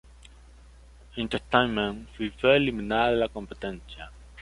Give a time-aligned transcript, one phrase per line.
[1.15, 4.09] Entertainment y fue eliminada de la competencia.